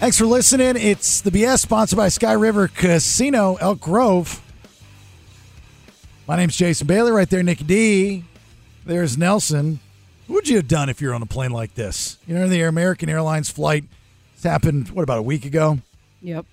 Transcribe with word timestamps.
Thanks 0.00 0.18
for 0.18 0.26
listening. 0.26 0.76
It's 0.76 1.20
the 1.20 1.30
BS 1.30 1.60
sponsored 1.60 1.96
by 1.96 2.08
Sky 2.08 2.32
River 2.32 2.68
Casino, 2.68 3.54
Elk 3.54 3.80
Grove. 3.80 4.42
My 6.26 6.36
name's 6.36 6.56
Jason 6.56 6.86
Bailey, 6.86 7.12
right 7.12 7.30
there, 7.30 7.42
Nick 7.42 7.66
D. 7.66 8.24
There's 8.84 9.16
Nelson. 9.16 9.78
What 10.26 10.34
would 10.34 10.48
you 10.48 10.56
have 10.56 10.68
done 10.68 10.88
if 10.88 11.00
you're 11.00 11.14
on 11.14 11.22
a 11.22 11.26
plane 11.26 11.52
like 11.52 11.74
this? 11.74 12.18
You 12.26 12.34
know, 12.34 12.48
the 12.48 12.62
American 12.62 13.08
Airlines 13.08 13.50
flight. 13.50 13.84
This 14.34 14.42
happened, 14.42 14.90
what, 14.90 15.02
about 15.04 15.18
a 15.18 15.22
week 15.22 15.46
ago? 15.46 15.78
Yep. 16.20 16.44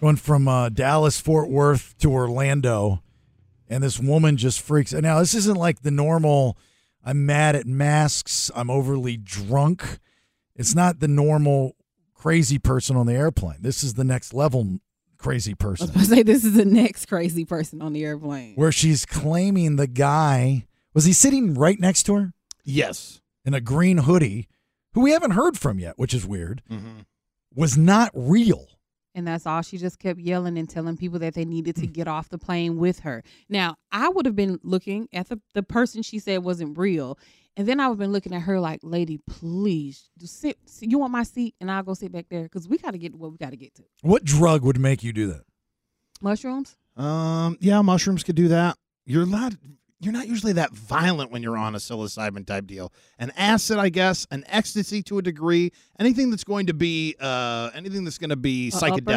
Going 0.00 0.16
from 0.16 0.46
uh, 0.46 0.68
Dallas, 0.68 1.20
Fort 1.20 1.50
Worth 1.50 1.94
to 1.98 2.12
Orlando. 2.12 3.02
And 3.68 3.82
this 3.82 3.98
woman 3.98 4.36
just 4.36 4.62
freaks. 4.62 4.94
Out 4.94 5.02
now, 5.02 5.18
this 5.18 5.34
isn't 5.34 5.56
like 5.56 5.82
the 5.82 5.90
normal, 5.90 6.56
I'm 7.04 7.26
mad 7.26 7.56
at 7.56 7.66
masks, 7.66 8.50
I'm 8.54 8.70
overly 8.70 9.16
drunk. 9.16 9.98
It's 10.54 10.74
not 10.74 11.00
the 11.00 11.08
normal 11.08 11.74
crazy 12.18 12.58
person 12.58 12.96
on 12.96 13.06
the 13.06 13.14
airplane. 13.14 13.58
This 13.60 13.82
is 13.82 13.94
the 13.94 14.04
next 14.04 14.34
level 14.34 14.78
crazy 15.18 15.52
I 15.52 15.54
person. 15.54 15.86
was 15.86 15.90
about 15.90 16.00
to 16.00 16.06
say 16.16 16.22
this 16.22 16.44
is 16.44 16.54
the 16.54 16.64
next 16.64 17.06
crazy 17.06 17.44
person 17.44 17.80
on 17.82 17.92
the 17.92 18.04
airplane. 18.04 18.54
where 18.56 18.70
she's 18.72 19.06
claiming 19.06 19.76
the 19.76 19.86
guy 19.86 20.66
was 20.94 21.04
he 21.04 21.12
sitting 21.12 21.54
right 21.54 21.78
next 21.80 22.02
to 22.04 22.14
her 22.14 22.32
Yes. 22.64 23.20
in 23.44 23.54
a 23.54 23.60
green 23.60 23.98
hoodie, 23.98 24.46
who 24.94 25.00
we 25.02 25.12
haven't 25.12 25.30
heard 25.32 25.58
from 25.58 25.78
yet, 25.78 25.94
which 25.98 26.12
is 26.14 26.26
weird, 26.26 26.62
Mm-hmm. 26.70 27.00
was 27.54 27.76
not 27.78 28.10
real. 28.14 28.66
And 29.14 29.26
that's 29.26 29.46
all. 29.46 29.62
She 29.62 29.78
just 29.78 29.98
kept 29.98 30.20
yelling 30.20 30.56
and 30.58 30.68
telling 30.68 30.96
people 30.96 31.18
that 31.20 31.34
they 31.34 31.44
needed 31.44 31.74
to 31.76 31.86
get 31.88 32.06
off 32.06 32.28
the 32.28 32.38
plane 32.38 32.76
with 32.76 33.00
her. 33.00 33.24
Now, 33.48 33.74
I 33.90 34.08
would 34.08 34.26
have 34.26 34.36
been 34.36 34.60
looking 34.62 35.08
at 35.12 35.28
the, 35.28 35.40
the 35.54 35.62
person 35.64 36.02
she 36.02 36.20
said 36.20 36.44
wasn't 36.44 36.78
real. 36.78 37.18
And 37.58 37.66
then 37.66 37.80
I 37.80 37.88
would 37.88 37.94
have 37.94 37.98
been 37.98 38.12
looking 38.12 38.32
at 38.32 38.42
her 38.42 38.60
like, 38.60 38.78
lady, 38.84 39.18
please, 39.18 40.10
just 40.16 40.40
sit. 40.40 40.56
You 40.80 41.00
want 41.00 41.10
my 41.10 41.24
seat? 41.24 41.56
And 41.60 41.68
I'll 41.68 41.82
go 41.82 41.92
sit 41.92 42.12
back 42.12 42.26
there 42.30 42.44
because 42.44 42.68
we 42.68 42.78
got 42.78 42.92
to 42.92 42.98
get 42.98 43.12
to 43.12 43.18
what 43.18 43.32
we 43.32 43.36
got 43.36 43.50
to 43.50 43.56
get 43.56 43.74
to. 43.74 43.82
What 44.02 44.24
drug 44.24 44.62
would 44.62 44.78
make 44.78 45.02
you 45.02 45.12
do 45.12 45.26
that? 45.26 45.42
Mushrooms? 46.20 46.76
Um, 46.96 47.58
yeah, 47.60 47.82
mushrooms 47.82 48.22
could 48.22 48.36
do 48.36 48.46
that. 48.48 48.76
You're 49.06 49.26
not 49.26 49.54
you're 50.00 50.12
not 50.12 50.28
usually 50.28 50.52
that 50.52 50.72
violent 50.72 51.32
when 51.32 51.42
you're 51.42 51.56
on 51.56 51.74
a 51.74 51.78
psilocybin 51.78 52.46
type 52.46 52.68
deal. 52.68 52.92
An 53.18 53.32
acid, 53.36 53.78
I 53.78 53.88
guess, 53.88 54.28
an 54.30 54.44
ecstasy 54.46 55.02
to 55.04 55.18
a 55.18 55.22
degree, 55.22 55.72
anything 55.98 56.30
that's 56.30 56.44
going 56.44 56.66
to 56.66 56.74
be 56.74 57.16
uh 57.18 57.70
anything 57.74 58.04
that's 58.04 58.18
going 58.18 58.30
to 58.30 58.36
be 58.36 58.68
A 58.68 58.76
upper? 58.94 59.10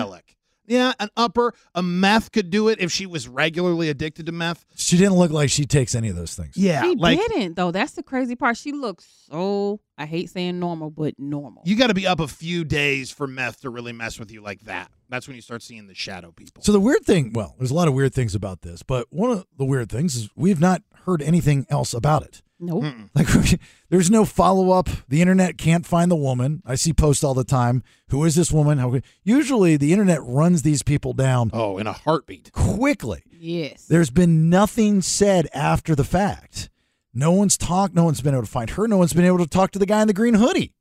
Psychedelic. 0.67 0.71
Yeah, 0.71 0.93
an 0.99 1.09
upper, 1.17 1.53
a 1.75 1.83
meth 1.83 2.31
could 2.31 2.49
do 2.49 2.69
it 2.69 2.79
if 2.79 2.91
she 2.91 3.05
was 3.05 3.27
regularly 3.27 3.89
addicted 3.89 4.25
to 4.27 4.31
meth. 4.31 4.65
She 4.75 4.97
didn't 4.97 5.15
look 5.15 5.31
like 5.31 5.49
she 5.49 5.65
takes 5.65 5.95
any 5.95 6.09
of 6.09 6.15
those 6.15 6.35
things. 6.35 6.55
Yeah, 6.55 6.81
she 6.83 6.95
like 6.95 7.19
didn't, 7.19 7.55
though. 7.55 7.71
That's 7.71 7.93
the 7.93 8.03
crazy 8.03 8.35
part. 8.35 8.57
She 8.57 8.71
looks 8.71 9.05
so, 9.29 9.79
I 9.97 10.05
hate 10.05 10.29
saying 10.29 10.59
normal, 10.59 10.89
but 10.89 11.15
normal. 11.17 11.63
you 11.65 11.77
got 11.77 11.87
to 11.87 11.93
be 11.93 12.07
up 12.07 12.19
a 12.19 12.27
few 12.27 12.63
days 12.63 13.11
for 13.11 13.27
meth 13.27 13.61
to 13.61 13.69
really 13.69 13.93
mess 13.93 14.19
with 14.19 14.31
you 14.31 14.41
like 14.41 14.61
that. 14.61 14.91
That's 15.09 15.27
when 15.27 15.35
you 15.35 15.41
start 15.41 15.61
seeing 15.61 15.87
the 15.87 15.95
shadow 15.95 16.31
people. 16.31 16.63
So 16.63 16.71
the 16.71 16.79
weird 16.79 17.03
thing, 17.03 17.33
well, 17.33 17.55
there's 17.57 17.71
a 17.71 17.75
lot 17.75 17.87
of 17.87 17.93
weird 17.93 18.13
things 18.13 18.35
about 18.35 18.61
this, 18.61 18.83
but 18.83 19.07
one 19.09 19.31
of 19.31 19.45
the 19.57 19.65
weird 19.65 19.91
things 19.91 20.15
is 20.15 20.29
we've 20.35 20.61
not 20.61 20.81
heard 21.05 21.21
anything 21.21 21.65
else 21.69 21.93
about 21.93 22.23
it. 22.23 22.41
Nope. 22.63 22.85
Like 23.15 23.27
there's 23.89 24.11
no 24.11 24.23
follow 24.23 24.69
up. 24.71 24.87
The 25.09 25.19
internet 25.19 25.57
can't 25.57 25.85
find 25.85 26.11
the 26.11 26.15
woman. 26.15 26.61
I 26.65 26.75
see 26.75 26.93
posts 26.93 27.23
all 27.23 27.33
the 27.33 27.43
time. 27.43 27.81
Who 28.09 28.23
is 28.23 28.35
this 28.35 28.51
woman? 28.51 28.77
How 28.77 28.99
usually 29.23 29.77
the 29.77 29.91
internet 29.91 30.19
runs 30.21 30.61
these 30.61 30.83
people 30.83 31.13
down 31.13 31.49
Oh, 31.53 31.79
in 31.79 31.87
a 31.87 31.93
heartbeat. 31.93 32.51
quickly. 32.53 33.23
Yes. 33.31 33.85
There's 33.87 34.11
been 34.11 34.49
nothing 34.49 35.01
said 35.01 35.47
after 35.53 35.95
the 35.95 36.03
fact. 36.03 36.69
No 37.13 37.31
one's 37.31 37.57
talked. 37.57 37.95
No 37.95 38.03
one's 38.03 38.21
been 38.21 38.35
able 38.35 38.43
to 38.45 38.49
find 38.49 38.69
her. 38.69 38.87
No 38.87 38.97
one's 38.97 39.13
been 39.13 39.25
able 39.25 39.39
to 39.39 39.47
talk 39.47 39.71
to 39.71 39.79
the 39.79 39.87
guy 39.87 40.01
in 40.01 40.07
the 40.07 40.13
green 40.13 40.35
hoodie. 40.35 40.71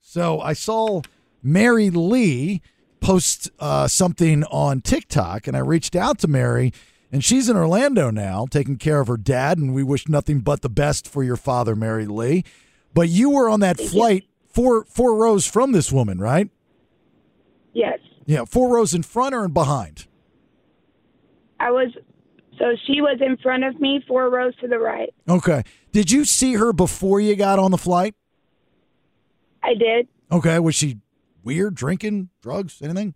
So 0.00 0.40
I 0.40 0.54
saw 0.54 1.02
Mary 1.42 1.90
Lee 1.90 2.62
post 3.00 3.50
uh, 3.60 3.86
something 3.86 4.44
on 4.44 4.80
TikTok, 4.80 5.46
and 5.46 5.54
I 5.56 5.60
reached 5.60 5.94
out 5.94 6.18
to 6.20 6.28
Mary, 6.28 6.72
and 7.14 7.24
she's 7.24 7.48
in 7.48 7.56
Orlando 7.56 8.10
now, 8.10 8.44
taking 8.50 8.76
care 8.76 9.00
of 9.00 9.06
her 9.06 9.16
dad. 9.16 9.56
And 9.56 9.72
we 9.72 9.84
wish 9.84 10.08
nothing 10.08 10.40
but 10.40 10.62
the 10.62 10.68
best 10.68 11.06
for 11.06 11.22
your 11.22 11.36
father, 11.36 11.76
Mary 11.76 12.06
Lee. 12.06 12.42
But 12.92 13.08
you 13.08 13.30
were 13.30 13.48
on 13.48 13.60
that 13.60 13.78
flight 13.78 14.24
four 14.48 14.84
four 14.86 15.14
rows 15.14 15.46
from 15.46 15.70
this 15.70 15.92
woman, 15.92 16.18
right? 16.18 16.50
Yes. 17.72 18.00
Yeah, 18.26 18.44
four 18.46 18.74
rows 18.74 18.94
in 18.94 19.04
front 19.04 19.32
or 19.32 19.44
in 19.44 19.52
behind. 19.52 20.08
I 21.60 21.70
was 21.70 21.92
so 22.58 22.74
she 22.84 23.00
was 23.00 23.20
in 23.20 23.36
front 23.36 23.62
of 23.62 23.80
me, 23.80 24.04
four 24.08 24.28
rows 24.28 24.56
to 24.56 24.66
the 24.66 24.80
right. 24.80 25.14
Okay. 25.28 25.62
Did 25.92 26.10
you 26.10 26.24
see 26.24 26.54
her 26.54 26.72
before 26.72 27.20
you 27.20 27.36
got 27.36 27.60
on 27.60 27.70
the 27.70 27.78
flight? 27.78 28.16
I 29.62 29.74
did. 29.74 30.08
Okay. 30.32 30.58
Was 30.58 30.74
she 30.74 30.98
weird, 31.44 31.76
drinking, 31.76 32.30
drugs, 32.42 32.82
anything? 32.82 33.14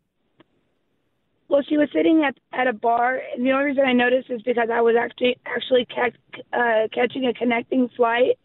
Well, 1.48 1.62
she 1.66 1.78
was 1.78 1.88
sitting 1.92 2.24
at 2.24 2.36
at 2.52 2.66
a 2.66 2.74
bar, 2.74 3.22
and 3.34 3.44
the 3.44 3.52
only 3.52 3.66
reason 3.66 3.84
I 3.84 3.94
noticed 3.94 4.30
is 4.30 4.42
because 4.42 4.68
I 4.70 4.82
was 4.82 4.96
actually 4.96 5.38
actually 5.46 5.86
ca- 5.86 6.10
uh, 6.52 6.88
catching 6.92 7.26
a 7.26 7.32
connecting 7.32 7.88
flight 7.96 8.38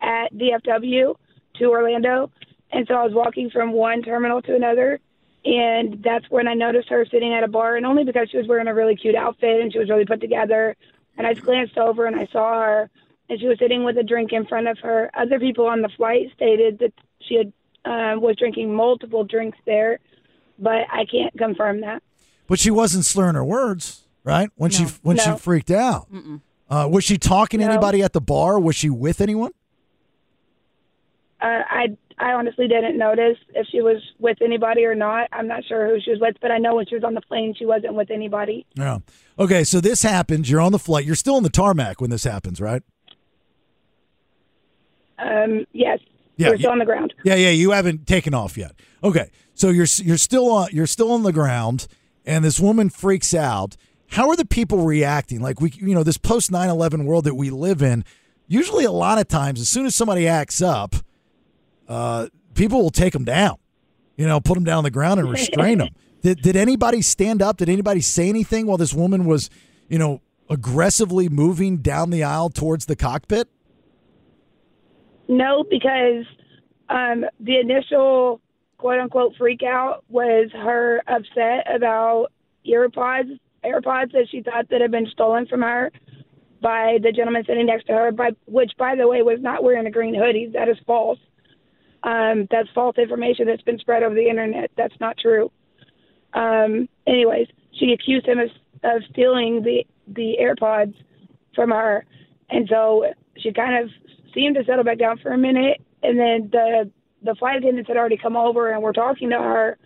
at 0.00 0.32
DFW 0.32 1.16
to 1.56 1.64
Orlando, 1.64 2.30
and 2.70 2.86
so 2.86 2.94
I 2.94 3.04
was 3.04 3.14
walking 3.14 3.50
from 3.50 3.72
one 3.72 4.02
terminal 4.02 4.40
to 4.42 4.54
another, 4.54 5.00
and 5.44 6.00
that's 6.04 6.30
when 6.30 6.46
I 6.46 6.54
noticed 6.54 6.88
her 6.88 7.04
sitting 7.10 7.34
at 7.34 7.42
a 7.42 7.48
bar, 7.48 7.76
and 7.76 7.84
only 7.84 8.04
because 8.04 8.30
she 8.30 8.36
was 8.36 8.46
wearing 8.46 8.68
a 8.68 8.74
really 8.74 8.94
cute 8.94 9.16
outfit 9.16 9.60
and 9.60 9.72
she 9.72 9.80
was 9.80 9.88
really 9.88 10.04
put 10.04 10.20
together, 10.20 10.76
and 11.18 11.26
I 11.26 11.34
just 11.34 11.44
glanced 11.44 11.78
over 11.78 12.06
and 12.06 12.14
I 12.14 12.28
saw 12.30 12.62
her, 12.62 12.90
and 13.28 13.40
she 13.40 13.48
was 13.48 13.58
sitting 13.58 13.82
with 13.82 13.98
a 13.98 14.04
drink 14.04 14.32
in 14.32 14.46
front 14.46 14.68
of 14.68 14.78
her. 14.80 15.10
Other 15.14 15.40
people 15.40 15.66
on 15.66 15.82
the 15.82 15.90
flight 15.96 16.30
stated 16.36 16.78
that 16.78 16.92
she 17.22 17.34
had 17.34 17.52
uh, 17.84 18.20
was 18.20 18.36
drinking 18.36 18.72
multiple 18.72 19.24
drinks 19.24 19.58
there, 19.66 19.98
but 20.60 20.86
I 20.92 21.06
can't 21.10 21.36
confirm 21.36 21.80
that. 21.80 22.04
But 22.48 22.58
she 22.58 22.70
wasn't 22.70 23.04
slurring 23.04 23.34
her 23.34 23.44
words, 23.44 24.06
right? 24.24 24.50
When 24.56 24.70
she 24.70 24.84
No. 24.84 24.90
when 25.02 25.16
she 25.18 25.30
freaked 25.32 25.70
out. 25.70 26.08
Uh, 26.68 26.88
was 26.90 27.04
she 27.04 27.16
talking 27.18 27.60
to 27.60 27.66
anybody 27.66 28.02
at 28.02 28.12
the 28.12 28.20
bar? 28.20 28.58
Was 28.58 28.74
she 28.76 28.90
with 28.90 29.20
anyone? 29.20 29.52
Uh, 31.40 31.62
I 31.68 31.96
I 32.18 32.32
honestly 32.32 32.66
didn't 32.66 32.96
notice 32.96 33.36
if 33.54 33.66
she 33.70 33.82
was 33.82 34.02
with 34.18 34.38
anybody 34.40 34.84
or 34.84 34.94
not. 34.94 35.28
I'm 35.32 35.46
not 35.46 35.64
sure 35.64 35.86
who 35.88 36.00
she 36.00 36.10
was 36.10 36.20
with, 36.20 36.36
but 36.40 36.50
I 36.50 36.58
know 36.58 36.74
when 36.76 36.86
she 36.86 36.94
was 36.94 37.04
on 37.04 37.14
the 37.14 37.20
plane, 37.20 37.54
she 37.58 37.66
wasn't 37.66 37.94
with 37.94 38.10
anybody. 38.10 38.64
Yeah. 38.74 38.98
Okay, 39.38 39.64
so 39.64 39.80
this 39.80 40.02
happens. 40.02 40.50
You're 40.50 40.62
on 40.62 40.72
the 40.72 40.78
flight. 40.78 41.04
You're 41.04 41.14
still 41.14 41.34
on 41.36 41.42
the 41.42 41.50
tarmac 41.50 42.00
when 42.00 42.08
this 42.10 42.24
happens, 42.24 42.58
right? 42.60 42.82
Um, 45.18 45.66
yes, 45.72 45.98
Yeah, 46.36 46.50
we're 46.50 46.56
still 46.58 46.68
you- 46.68 46.72
on 46.72 46.78
the 46.78 46.84
ground. 46.84 47.14
Yeah, 47.24 47.34
yeah. 47.34 47.50
You 47.50 47.70
haven't 47.72 48.06
taken 48.06 48.34
off 48.34 48.56
yet. 48.58 48.72
Okay, 49.02 49.30
so 49.54 49.68
you're 49.68 49.86
you're 50.02 50.18
still 50.18 50.50
on 50.50 50.68
you're 50.72 50.86
still 50.86 51.12
on 51.12 51.22
the 51.22 51.32
ground, 51.32 51.86
and 52.26 52.44
this 52.44 52.60
woman 52.60 52.90
freaks 52.90 53.32
out. 53.32 53.76
How 54.08 54.28
are 54.28 54.36
the 54.36 54.44
people 54.44 54.84
reacting? 54.84 55.40
Like 55.40 55.60
we, 55.60 55.70
you 55.76 55.94
know, 55.94 56.02
this 56.02 56.18
post 56.18 56.50
9/11 56.50 57.04
world 57.04 57.24
that 57.24 57.34
we 57.34 57.50
live 57.50 57.82
in. 57.82 58.04
Usually, 58.48 58.84
a 58.84 58.92
lot 58.92 59.18
of 59.18 59.28
times, 59.28 59.60
as 59.60 59.68
soon 59.68 59.86
as 59.86 59.94
somebody 59.94 60.28
acts 60.28 60.60
up, 60.62 60.94
uh, 61.88 62.28
people 62.54 62.82
will 62.82 62.90
take 62.90 63.12
them 63.12 63.24
down. 63.24 63.56
You 64.16 64.26
know, 64.26 64.40
put 64.40 64.54
them 64.54 64.64
down 64.64 64.78
on 64.78 64.84
the 64.84 64.90
ground 64.90 65.20
and 65.20 65.30
restrain 65.30 65.78
them. 65.78 65.88
Did 66.22 66.42
Did 66.42 66.56
anybody 66.56 67.02
stand 67.02 67.42
up? 67.42 67.56
Did 67.58 67.68
anybody 67.68 68.00
say 68.00 68.28
anything 68.28 68.66
while 68.66 68.76
this 68.76 68.94
woman 68.94 69.26
was, 69.26 69.50
you 69.88 69.98
know, 69.98 70.20
aggressively 70.48 71.28
moving 71.28 71.78
down 71.78 72.10
the 72.10 72.22
aisle 72.22 72.50
towards 72.50 72.86
the 72.86 72.96
cockpit? 72.96 73.48
No, 75.28 75.64
because 75.68 76.24
um, 76.88 77.24
the 77.40 77.58
initial 77.58 78.40
quote 78.78 79.00
unquote 79.00 79.34
freak 79.36 79.62
out 79.62 80.04
was 80.08 80.48
her 80.52 81.02
upset 81.06 81.66
about 81.74 82.28
earpods, 82.66 83.38
AirPods 83.64 84.12
that 84.12 84.28
she 84.30 84.42
thought 84.42 84.68
that 84.70 84.80
had 84.80 84.90
been 84.90 85.06
stolen 85.12 85.46
from 85.46 85.62
her 85.62 85.90
by 86.60 86.98
the 87.02 87.12
gentleman 87.12 87.44
sitting 87.46 87.66
next 87.66 87.86
to 87.86 87.92
her, 87.92 88.12
by, 88.12 88.30
which, 88.46 88.72
by 88.78 88.94
the 88.96 89.06
way, 89.06 89.22
was 89.22 89.40
not 89.40 89.62
wearing 89.62 89.86
a 89.86 89.90
green 89.90 90.14
hoodie. 90.14 90.50
That 90.52 90.68
is 90.68 90.76
false. 90.86 91.18
Um, 92.02 92.46
that's 92.50 92.68
false 92.74 92.96
information 92.98 93.46
that's 93.46 93.62
been 93.62 93.78
spread 93.78 94.02
over 94.02 94.14
the 94.14 94.28
internet. 94.28 94.70
That's 94.76 94.98
not 95.00 95.18
true. 95.18 95.50
Um, 96.34 96.88
anyways, 97.06 97.48
she 97.72 97.92
accused 97.92 98.26
him 98.26 98.38
of, 98.38 98.50
of 98.84 99.02
stealing 99.10 99.62
the 99.62 99.84
the 100.08 100.36
AirPods 100.40 100.94
from 101.54 101.70
her, 101.70 102.04
and 102.48 102.68
so 102.68 103.06
she 103.38 103.52
kind 103.52 103.82
of 103.82 103.90
seemed 104.32 104.54
to 104.54 104.64
settle 104.64 104.84
back 104.84 104.98
down 104.98 105.18
for 105.18 105.32
a 105.32 105.38
minute, 105.38 105.82
and 106.02 106.18
then 106.18 106.48
the 106.52 106.90
the 107.22 107.34
flight 107.34 107.56
attendants 107.56 107.88
had 107.88 107.96
already 107.96 108.16
come 108.16 108.36
over 108.36 108.72
and 108.72 108.82
were 108.82 108.92
talking 108.92 109.30
to 109.30 109.38
her, 109.38 109.78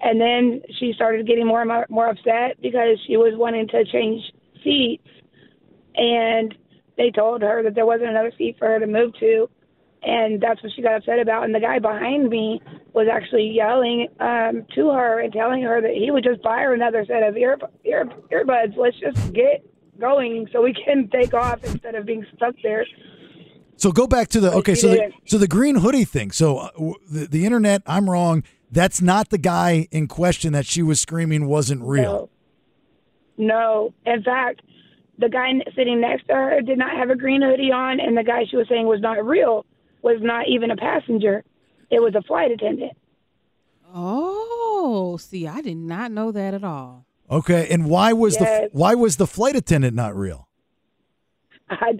and 0.00 0.20
then 0.20 0.62
she 0.78 0.92
started 0.94 1.26
getting 1.26 1.46
more 1.46 1.60
and 1.60 1.68
more, 1.68 1.86
more 1.88 2.08
upset 2.08 2.60
because 2.62 2.98
she 3.06 3.16
was 3.16 3.34
wanting 3.36 3.68
to 3.68 3.84
change 3.84 4.22
seats, 4.64 5.06
and 5.94 6.54
they 6.96 7.10
told 7.10 7.42
her 7.42 7.62
that 7.62 7.74
there 7.74 7.86
wasn't 7.86 8.10
another 8.10 8.32
seat 8.36 8.56
for 8.58 8.68
her 8.68 8.78
to 8.78 8.86
move 8.86 9.12
to, 9.20 9.48
and 10.02 10.40
that's 10.40 10.62
what 10.62 10.72
she 10.74 10.82
got 10.82 10.96
upset 10.96 11.18
about. 11.18 11.44
And 11.44 11.54
the 11.54 11.60
guy 11.60 11.78
behind 11.78 12.30
me 12.30 12.60
was 12.92 13.06
actually 13.12 13.48
yelling 13.48 14.08
um, 14.18 14.66
to 14.74 14.90
her 14.90 15.20
and 15.20 15.32
telling 15.32 15.62
her 15.62 15.80
that 15.80 15.92
he 15.92 16.10
would 16.10 16.24
just 16.24 16.42
buy 16.42 16.60
her 16.60 16.74
another 16.74 17.04
set 17.06 17.22
of 17.22 17.36
ear, 17.36 17.58
ear 17.84 18.08
earbuds. 18.32 18.76
Let's 18.76 18.98
just 18.98 19.32
get 19.32 19.64
going 19.98 20.48
so 20.52 20.62
we 20.62 20.72
can 20.72 21.08
take 21.08 21.34
off 21.34 21.62
instead 21.64 21.94
of 21.94 22.06
being 22.06 22.24
stuck 22.34 22.54
there. 22.62 22.86
So 23.80 23.92
go 23.92 24.06
back 24.06 24.28
to 24.28 24.40
the 24.40 24.52
okay. 24.52 24.74
So 24.74 24.88
the 24.88 25.12
so 25.26 25.38
the 25.38 25.48
green 25.48 25.76
hoodie 25.76 26.04
thing. 26.04 26.32
So 26.32 26.58
uh, 26.58 26.70
w- 26.72 26.94
the, 27.10 27.26
the 27.26 27.44
internet. 27.46 27.82
I'm 27.86 28.08
wrong. 28.10 28.42
that's 28.70 29.00
not 29.00 29.30
the 29.30 29.38
guy 29.38 29.88
in 29.90 30.06
question 30.06 30.52
that 30.52 30.66
she 30.66 30.82
was 30.82 31.00
screaming 31.00 31.46
wasn't 31.46 31.82
real. 31.82 32.30
No. 33.36 33.92
no. 34.04 34.12
In 34.12 34.22
fact, 34.22 34.60
the 35.18 35.28
guy 35.28 35.48
sitting 35.74 36.00
next 36.00 36.26
to 36.28 36.34
her 36.34 36.60
did 36.60 36.76
not 36.78 36.94
have 36.96 37.10
a 37.10 37.16
green 37.16 37.40
hoodie 37.42 37.72
on, 37.72 38.00
and 38.00 38.16
the 38.16 38.22
guy 38.22 38.44
she 38.50 38.56
was 38.56 38.66
saying 38.68 38.86
was 38.86 39.00
not 39.00 39.24
real 39.24 39.64
was 40.02 40.18
not 40.20 40.46
even 40.48 40.70
a 40.70 40.76
passenger. 40.76 41.42
It 41.90 42.00
was 42.02 42.14
a 42.14 42.22
flight 42.22 42.50
attendant. 42.50 42.92
Oh, 43.92 45.16
see, 45.16 45.46
I 45.48 45.60
did 45.62 45.76
not 45.76 46.12
know 46.12 46.30
that 46.32 46.54
at 46.54 46.64
all. 46.64 47.06
Okay, 47.30 47.66
and 47.70 47.88
why 47.88 48.12
was 48.12 48.36
Yes. 48.40 48.68
the 48.72 48.78
why 48.78 48.94
was 48.94 49.16
the 49.16 49.26
flight 49.26 49.56
attendant 49.56 49.94
not 49.96 50.14
real? 50.16 50.48
I, 51.70 51.92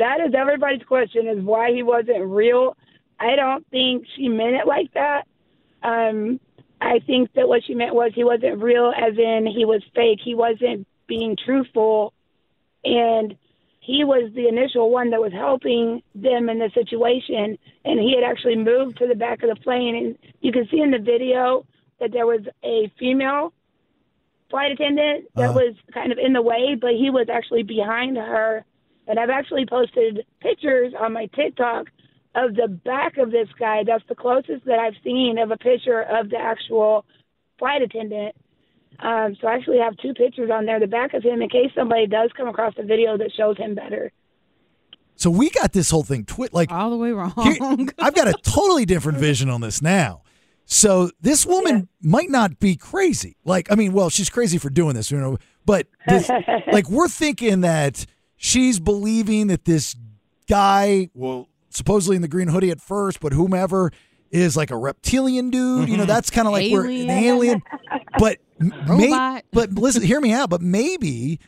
that 0.00 0.18
is 0.20 0.34
everybody's 0.34 0.82
question: 0.82 1.28
is 1.28 1.44
why 1.44 1.72
he 1.72 1.82
wasn't 1.82 2.24
real. 2.26 2.76
I 3.18 3.36
don't 3.36 3.64
think 3.68 4.06
she 4.16 4.28
meant 4.28 4.56
it 4.56 4.66
like 4.66 4.92
that. 4.94 5.22
Um, 5.82 6.40
I 6.80 6.98
think 7.00 7.32
that 7.34 7.46
what 7.48 7.62
she 7.64 7.74
meant 7.74 7.94
was 7.94 8.12
he 8.14 8.24
wasn't 8.24 8.62
real, 8.62 8.92
as 8.96 9.14
in 9.18 9.46
he 9.46 9.64
was 9.64 9.82
fake. 9.94 10.20
He 10.22 10.34
wasn't 10.34 10.86
being 11.06 11.36
truthful, 11.36 12.12
and 12.84 13.36
he 13.80 14.04
was 14.04 14.30
the 14.34 14.46
initial 14.48 14.90
one 14.90 15.10
that 15.10 15.20
was 15.20 15.32
helping 15.32 16.02
them 16.14 16.48
in 16.48 16.58
the 16.58 16.70
situation. 16.74 17.58
And 17.84 17.98
he 17.98 18.14
had 18.14 18.24
actually 18.24 18.56
moved 18.56 18.98
to 18.98 19.06
the 19.06 19.14
back 19.14 19.42
of 19.42 19.48
the 19.50 19.60
plane, 19.60 19.94
and 19.96 20.18
you 20.40 20.52
can 20.52 20.68
see 20.70 20.80
in 20.80 20.90
the 20.90 20.98
video 20.98 21.66
that 21.98 22.12
there 22.12 22.26
was 22.26 22.42
a 22.64 22.90
female 22.98 23.52
flight 24.48 24.72
attendant 24.72 25.28
that 25.34 25.50
Uh-huh. 25.50 25.60
was 25.60 25.74
kind 25.92 26.12
of 26.12 26.18
in 26.18 26.32
the 26.32 26.42
way, 26.42 26.74
but 26.74 26.92
he 27.02 27.10
was 27.10 27.28
actually 27.28 27.62
behind 27.62 28.16
her. 28.16 28.64
And 29.10 29.18
I've 29.18 29.28
actually 29.30 29.66
posted 29.66 30.24
pictures 30.40 30.92
on 30.98 31.12
my 31.12 31.26
TikTok 31.34 31.88
of 32.36 32.54
the 32.54 32.68
back 32.68 33.18
of 33.18 33.32
this 33.32 33.48
guy. 33.58 33.82
That's 33.84 34.04
the 34.08 34.14
closest 34.14 34.64
that 34.66 34.78
I've 34.78 34.94
seen 35.02 35.36
of 35.38 35.50
a 35.50 35.56
picture 35.56 36.02
of 36.02 36.30
the 36.30 36.36
actual 36.38 37.04
flight 37.58 37.82
attendant. 37.82 38.36
Um, 39.00 39.36
so 39.40 39.48
I 39.48 39.54
actually 39.54 39.78
have 39.78 39.96
two 39.96 40.14
pictures 40.14 40.48
on 40.52 40.64
there, 40.64 40.78
the 40.78 40.86
back 40.86 41.12
of 41.14 41.24
him, 41.24 41.42
in 41.42 41.48
case 41.48 41.72
somebody 41.74 42.06
does 42.06 42.30
come 42.36 42.46
across 42.46 42.74
a 42.78 42.84
video 42.84 43.18
that 43.18 43.32
shows 43.36 43.56
him 43.56 43.74
better. 43.74 44.12
So 45.16 45.28
we 45.28 45.50
got 45.50 45.72
this 45.72 45.90
whole 45.90 46.04
thing 46.04 46.24
twit 46.24 46.54
like 46.54 46.70
All 46.70 46.90
the 46.90 46.96
way 46.96 47.10
wrong. 47.10 47.32
Here- 47.42 47.88
I've 47.98 48.14
got 48.14 48.28
a 48.28 48.34
totally 48.44 48.84
different 48.84 49.18
vision 49.18 49.50
on 49.50 49.60
this 49.60 49.82
now. 49.82 50.22
So 50.66 51.10
this 51.20 51.44
woman 51.44 51.88
might 52.00 52.30
not 52.30 52.60
be 52.60 52.76
crazy. 52.76 53.36
Like, 53.44 53.72
I 53.72 53.74
mean, 53.74 53.92
well, 53.92 54.08
she's 54.08 54.30
crazy 54.30 54.56
for 54.56 54.70
doing 54.70 54.94
this, 54.94 55.10
you 55.10 55.18
know, 55.18 55.36
but 55.66 55.88
this, 56.06 56.30
like 56.72 56.88
we're 56.88 57.08
thinking 57.08 57.62
that 57.62 58.06
she's 58.42 58.80
believing 58.80 59.48
that 59.48 59.66
this 59.66 59.94
guy, 60.48 61.10
well, 61.14 61.46
supposedly 61.68 62.16
in 62.16 62.22
the 62.22 62.28
green 62.28 62.48
hoodie 62.48 62.70
at 62.70 62.80
first, 62.80 63.20
but 63.20 63.34
whomever 63.34 63.92
is 64.30 64.56
like 64.56 64.70
a 64.70 64.76
reptilian 64.76 65.50
dude, 65.50 65.88
you 65.88 65.96
know, 65.98 66.06
that's 66.06 66.30
kind 66.30 66.48
of 66.48 66.52
like 66.52 66.72
we're 66.72 66.86
an 66.86 67.10
Alien. 67.10 67.10
alien. 67.10 67.62
But 68.18 68.38
may, 68.58 69.42
but 69.52 69.72
listen, 69.74 70.02
hear 70.02 70.20
me 70.20 70.32
out. 70.32 70.48
But 70.48 70.62
maybe 70.62 71.38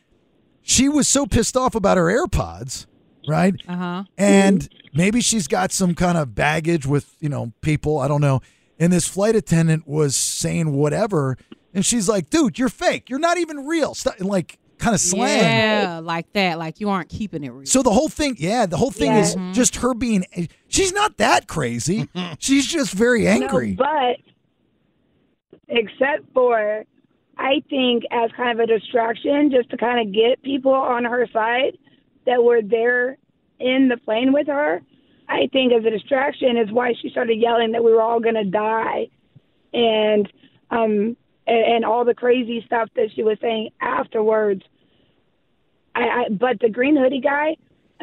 she 0.60 0.88
was 0.88 1.08
so 1.08 1.24
pissed 1.26 1.56
off 1.56 1.74
about 1.74 1.96
her 1.96 2.04
AirPods, 2.04 2.86
right? 3.26 3.54
uh 3.66 3.76
huh. 3.76 4.04
and 4.18 4.68
maybe 4.92 5.22
she's 5.22 5.48
got 5.48 5.72
some 5.72 5.94
kind 5.94 6.18
of 6.18 6.34
baggage 6.34 6.86
with 6.86 7.14
you 7.20 7.28
know 7.30 7.52
people 7.62 7.98
i 7.98 8.06
don't 8.06 8.20
know 8.20 8.40
and 8.78 8.92
this 8.92 9.08
flight 9.08 9.34
attendant 9.34 9.86
was 9.88 10.14
saying 10.14 10.72
whatever 10.72 11.38
and 11.72 11.86
she's 11.86 12.08
like 12.08 12.28
dude 12.30 12.58
you're 12.58 12.68
fake 12.68 13.08
you're 13.08 13.18
not 13.18 13.38
even 13.38 13.64
real 13.66 13.94
Stop, 13.94 14.18
and 14.18 14.28
like 14.28 14.58
kind 14.82 14.94
of 14.94 15.00
slang 15.00 15.40
Yeah, 15.40 16.00
like 16.02 16.30
that. 16.32 16.58
Like 16.58 16.80
you 16.80 16.90
aren't 16.90 17.08
keeping 17.08 17.44
it 17.44 17.50
real. 17.50 17.66
so 17.66 17.82
the 17.82 17.90
whole 17.90 18.08
thing 18.08 18.36
yeah 18.38 18.66
the 18.66 18.76
whole 18.76 18.90
thing 18.90 19.12
is 19.12 19.34
Yeah. 19.36 19.52
just 19.52 19.76
her 19.76 19.94
being 19.94 20.24
she's 20.68 20.92
not 20.92 21.16
that 21.18 21.46
crazy 21.46 22.08
she's 22.38 22.66
just 22.66 22.92
very 22.92 23.26
angry 23.28 23.76
No, 23.78 23.84
but 23.84 24.16
except 25.68 26.24
for, 26.34 26.84
I 27.38 27.62
think, 27.70 28.04
as 28.10 28.30
kind 28.36 28.58
of 28.58 28.62
a 28.62 28.66
distraction, 28.66 29.50
just 29.50 29.70
to 29.70 29.76
kind 29.76 30.06
of 30.06 30.12
get 30.14 30.42
people 30.42 30.72
on 30.74 31.04
her 31.04 31.26
side 31.32 31.78
that 32.26 32.42
were 32.42 32.62
there 32.62 33.16
in 33.58 33.88
the 33.88 33.96
plane 33.96 34.32
with 34.32 34.46
her. 34.48 34.82
I 35.28 35.48
think 35.52 35.72
as 35.72 35.84
a 35.84 35.90
distraction 35.90 36.56
is 36.56 36.70
why 36.70 36.94
she 37.00 37.08
started 37.10 37.38
yelling 37.38 37.72
that 37.72 37.82
we 37.84 37.92
were 37.92 38.02
all 38.02 38.20
going 38.20 38.34
to 38.34 38.44
die, 38.44 39.08
and 39.72 40.30
um 40.70 41.16
and, 41.46 41.64
and 41.74 41.84
all 41.84 42.04
the 42.04 42.14
crazy 42.14 42.62
stuff 42.66 42.88
that 42.96 43.08
she 43.14 43.22
was 43.22 43.38
saying 43.40 43.70
afterwards. 43.80 44.62
I, 45.94 46.00
I 46.00 46.28
but 46.30 46.60
the 46.60 46.68
green 46.68 46.96
hoodie 46.96 47.20
guy, 47.20 47.56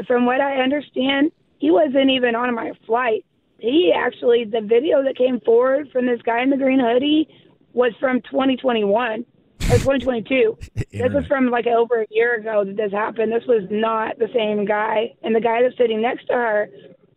from 0.08 0.26
what 0.26 0.42
I 0.42 0.62
understand, 0.62 1.32
he 1.58 1.72
wasn't 1.72 2.10
even 2.10 2.36
on 2.36 2.54
my 2.56 2.72
flight. 2.86 3.26
He 3.60 3.94
actually 3.96 4.46
the 4.46 4.62
video 4.62 5.04
that 5.04 5.18
came 5.18 5.40
forward 5.42 5.90
from 5.92 6.06
this 6.06 6.22
guy 6.22 6.42
in 6.42 6.50
the 6.50 6.58
green 6.58 6.80
hoodie 6.80 7.28
was 7.74 7.94
from 8.00 8.22
2021 8.22 9.26
or 9.72 9.78
2022. 9.78 10.58
this 10.92 11.14
was 11.14 11.26
from 11.28 11.50
like 11.50 11.68
over 11.68 12.02
a 12.02 12.08
year 12.10 12.36
ago 12.36 12.64
that 12.64 12.78
this 12.78 12.92
happened. 12.92 13.32
This 13.32 13.46
was 13.48 13.68
not 13.70 14.18
the 14.18 14.30
same 14.34 14.66
guy. 14.66 15.14
And 15.24 15.36
the 15.36 15.42
guy 15.42 15.62
that's 15.62 15.78
sitting 15.78 16.02
next 16.02 16.28
to 16.28 16.34
her, 16.34 16.70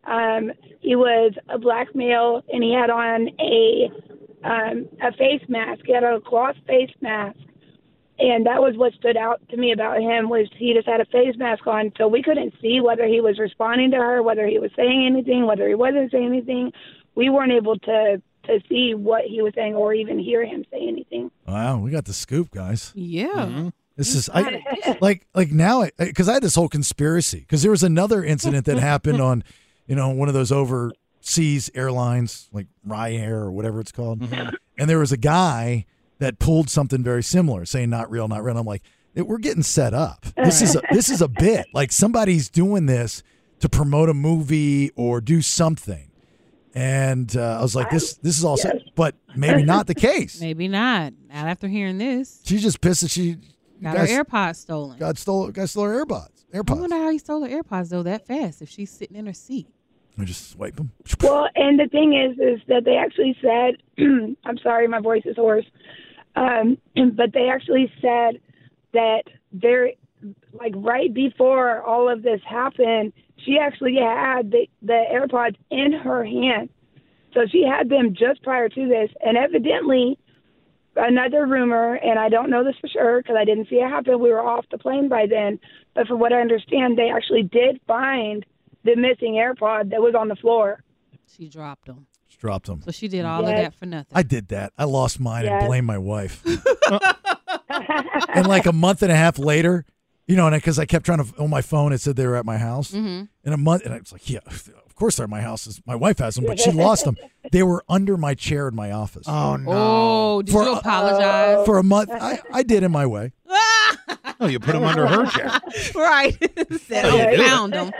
um, 0.05 0.53
he 0.81 0.97
was 0.97 1.33
a 1.49 1.59
black 1.59 1.95
male 1.95 2.43
and 2.53 2.63
he 2.63 2.75
had 2.75 2.91
on 2.91 3.29
a 3.41 3.91
um, 4.45 4.89
a 5.01 5.13
face 5.13 5.43
mask. 5.49 5.83
He 5.87 5.95
had 5.95 6.03
a 6.03 6.21
cloth 6.21 6.57
face 6.67 6.91
mask. 7.01 7.39
And 8.23 8.47
that 8.47 8.61
was 8.61 8.77
what 8.77 8.93
stood 8.95 9.17
out 9.17 9.41
to 9.49 9.57
me 9.57 9.73
about 9.73 10.01
him 10.01 10.29
was 10.29 10.49
he 10.57 10.75
just 10.75 10.87
had 10.87 11.01
a 11.01 11.05
face 11.07 11.37
mask 11.37 11.67
on, 11.67 11.93
so 11.99 12.07
we 12.07 12.23
couldn't 12.23 12.55
see 12.63 12.81
whether 12.81 13.05
he 13.05 13.21
was 13.21 13.37
responding 13.41 13.91
to 13.91 13.97
her, 13.97 14.23
whether 14.23 14.47
he 14.47 14.61
was 14.61 14.71
saying 14.77 15.05
anything, 15.11 15.45
whether 15.45 15.69
he 15.69 15.75
wasn't 15.75 16.13
saying 16.13 16.27
anything. 16.27 16.73
We 17.17 17.31
weren't 17.31 17.51
able 17.51 17.79
to 17.81 18.23
to 18.45 18.61
see 18.69 18.95
what 18.95 19.25
he 19.25 19.43
was 19.43 19.55
saying 19.55 19.75
or 19.75 19.93
even 19.95 20.19
hear 20.19 20.45
him 20.45 20.65
say 20.69 20.89
anything. 20.89 21.31
wow 21.47 21.79
we 21.79 21.93
got 21.93 22.07
the 22.07 22.13
scoop 22.13 22.51
guys 22.51 22.93
yeah. 22.97 23.29
Mm-hmm. 23.29 23.69
This 23.97 24.15
is 24.17 24.29
I, 24.33 24.97
like 25.01 25.27
like 25.35 25.51
now 25.53 25.87
because 25.99 26.29
I 26.29 26.35
had 26.35 26.43
this 26.43 26.55
whole 26.55 26.69
conspiracy 26.69 27.41
because 27.41 27.63
there 27.63 27.71
was 27.71 27.83
another 27.83 28.25
incident 28.25 28.67
that 28.67 28.79
happened 28.93 29.21
on 29.21 29.45
you 29.87 29.95
know 29.95 30.09
one 30.09 30.29
of 30.29 30.35
those 30.35 30.51
overseas 30.51 31.71
airlines 31.75 32.49
like 32.53 32.67
Ryanair 32.87 33.33
or 33.33 33.53
whatever 33.53 33.81
it's 33.81 33.93
called, 33.93 34.21
mm-hmm. 34.21 34.55
and 34.79 34.91
there 34.91 34.99
was 34.99 35.13
a 35.13 35.17
guy 35.17 35.87
that 36.23 36.39
pulled 36.39 36.71
something 36.71 37.03
very 37.03 37.23
similar, 37.23 37.65
saying 37.65 37.91
not 37.91 38.09
real, 38.11 38.29
not 38.29 38.45
real. 38.45 38.53
And 38.53 38.61
I'm 38.61 38.67
like, 38.67 38.83
we're 39.17 39.39
getting 39.39 39.65
set 39.65 39.93
up. 39.93 40.25
This 40.37 40.63
is 40.63 40.77
a, 40.77 40.83
this 40.93 41.11
is 41.11 41.21
a 41.21 41.27
bit 41.29 41.67
like 41.75 41.91
somebody's 41.91 42.49
doing 42.49 42.87
this 42.87 43.25
to 43.59 43.69
promote 43.69 44.09
a 44.09 44.15
movie 44.15 44.91
or 44.95 45.21
do 45.21 45.43
something. 45.43 46.09
And 46.75 47.37
uh, 47.37 47.59
I 47.59 47.63
was 47.63 47.75
like, 47.77 47.91
this 47.91 48.15
this 48.15 48.39
is 48.39 48.45
all 48.45 48.57
set, 48.57 48.77
but 48.95 49.15
maybe 49.37 49.63
not 49.65 49.87
the 49.89 49.95
case. 49.95 50.41
Maybe 50.41 50.69
not. 50.69 51.13
Not 51.29 51.47
after 51.49 51.69
hearing 51.69 51.99
this. 51.99 52.41
She's 52.47 52.63
just 52.63 52.81
pissed 52.81 53.03
that 53.03 53.11
she 53.11 53.37
Got 53.83 53.97
guys- 53.97 54.11
her 54.11 54.25
AirPods 54.25 54.57
stolen. 54.57 54.99
God 54.99 55.19
stole 55.19 55.49
guy 55.51 55.67
stole 55.67 55.85
her 55.85 56.05
AirPods. 56.05 56.47
AirPods. 56.55 56.77
I 56.79 56.81
wonder 56.81 56.97
how 56.97 57.11
he 57.11 57.19
stole 57.19 57.43
her 57.45 57.63
AirPods 57.63 57.91
though 57.91 58.03
that 58.05 58.27
fast. 58.27 58.63
If 58.63 58.69
she's 58.71 58.91
sitting 58.91 59.17
in 59.17 59.27
her 59.27 59.33
seat. 59.35 59.67
I 60.19 60.25
just 60.25 60.51
swipe 60.51 60.77
them. 60.77 60.93
Well, 61.23 61.49
and 61.57 61.79
the 61.81 61.89
thing 61.89 62.15
is, 62.15 62.39
is 62.39 62.61
that 62.69 62.85
they 62.85 62.97
actually 62.97 63.37
said, 63.41 63.77
I'm 64.45 64.59
sorry, 64.63 64.87
my 64.89 65.01
voice 65.01 65.23
is 65.25 65.37
hoarse, 65.37 65.65
um, 66.37 66.79
but 67.15 67.33
they 67.33 67.49
actually 67.49 67.93
said 68.01 68.41
that 68.93 69.23
they're 69.53 69.93
like 70.53 70.73
right 70.77 71.13
before 71.13 71.83
all 71.83 72.09
of 72.09 72.23
this 72.23 72.41
happened, 72.49 73.13
she 73.45 73.59
actually 73.59 73.97
had 73.97 74.51
the, 74.51 74.67
the 74.83 75.05
AirPods 75.13 75.57
in 75.71 75.93
her 75.93 76.25
hand. 76.25 76.69
So 77.35 77.41
she 77.51 77.65
had 77.65 77.89
them 77.89 78.15
just 78.15 78.43
prior 78.43 78.69
to 78.69 78.89
this, 78.89 79.11
and 79.25 79.39
evidently, 79.39 80.19
another 80.97 81.47
rumor, 81.47 81.95
and 81.95 82.19
I 82.19 82.29
don't 82.29 82.51
know 82.51 82.63
this 82.63 82.77
for 82.81 82.89
sure 82.89 83.23
because 83.23 83.37
I 83.39 83.45
didn't 83.45 83.69
see 83.69 83.77
it 83.77 83.89
happen. 83.89 84.21
We 84.21 84.31
were 84.31 84.47
off 84.47 84.67
the 84.71 84.79
plane 84.79 85.09
by 85.09 85.27
then, 85.27 85.59
but 85.95 86.07
from 86.07 86.19
what 86.21 86.33
I 86.33 86.41
understand, 86.41 86.99
they 86.99 87.11
actually 87.11 87.45
did 87.45 87.81
find 87.87 88.45
the 88.85 88.97
missing 88.97 89.35
AirPod 89.35 89.91
that 89.91 90.03
was 90.03 90.15
on 90.15 90.29
the 90.29 90.37
floor. 90.37 90.83
She 91.27 91.49
dropped 91.49 91.87
them. 91.87 92.07
Just 92.43 92.49
dropped 92.49 92.67
them. 92.67 92.83
So 92.83 92.91
she 92.91 93.07
did 93.09 93.25
all 93.25 93.41
of 93.41 93.47
that 93.47 93.75
for 93.75 93.87
nothing. 93.87 94.13
I 94.13 94.23
did 94.23 94.49
that. 94.49 94.73
I 94.77 94.85
lost 94.85 95.21
mine 95.21 95.47
and 95.47 95.67
blamed 95.67 95.87
my 95.87 95.99
wife. 95.99 96.43
and 98.35 98.47
like 98.47 98.67
a 98.67 98.73
month 98.73 99.03
and 99.03 99.13
a 99.13 99.17
half 99.17 99.39
later, 99.39 99.85
you 100.27 100.35
know, 100.35 100.47
and 100.49 100.55
because 100.57 100.79
I 100.79 100.85
kept 100.85 101.07
trying 101.07 101.25
to 101.25 101.33
on 101.39 101.51
my 101.51 101.63
phone, 101.63 101.93
it 101.93 102.01
said 102.01 102.17
they 102.17 102.27
were 102.27 102.37
at 102.37 102.45
my 102.45 102.59
house. 102.59 102.91
mm-hmm. 102.91 103.25
In 103.45 103.53
a 103.53 103.57
month, 103.57 103.85
and 103.85 103.95
I 103.95 103.99
was 103.99 104.13
like, 104.13 104.29
yeah, 104.29 104.41
of 104.47 104.95
course 104.97 105.17
they're 105.17 105.25
at 105.25 105.31
my 105.31 105.41
house. 105.41 105.81
My 105.87 105.95
wife 105.95 106.19
has 106.19 106.35
them, 106.35 106.45
but 106.47 106.59
she 106.59 106.73
lost 106.73 107.05
them. 107.05 107.17
They 107.51 107.65
were 107.65 107.85
under 107.89 108.17
my 108.17 108.35
chair 108.35 108.69
in 108.69 108.75
my 108.75 108.93
office. 108.93 109.27
Oh 109.29 109.57
no! 109.57 109.71
Oh, 109.73 110.43
did 110.43 110.53
For- 110.53 110.63
you 110.63 110.75
apologize? 110.75 111.67
For 111.67 111.77
a 111.77 111.83
month, 111.83 112.09
I, 112.11 112.41
I 112.51 112.63
did 112.63 112.83
in 112.83 112.91
my 112.93 113.05
way. 113.05 113.33
Oh, 114.43 114.49
you 114.49 114.59
put 114.59 114.73
them 114.73 114.83
under 114.83 115.07
her 115.07 115.25
chair. 115.31 115.51
right. 115.95 116.37
Said 116.81 117.05
How 117.05 117.17
you 117.17 117.23
oh, 117.23 117.29
I 117.29 117.37
found 117.37 117.73
them. 117.73 117.93